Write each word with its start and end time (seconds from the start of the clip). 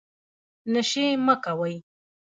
نشې 0.73 1.05
مه 1.25 1.35
کوئ 1.43 1.75